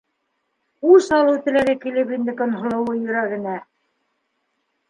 Үс 0.93 1.09
алыу 1.17 1.35
теләге 1.49 1.75
килеп 1.85 2.15
инде 2.17 2.35
Көнһылыуы 2.41 2.99
йөрәгенә. 3.03 3.55